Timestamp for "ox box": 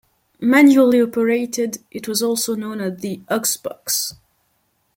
3.29-4.15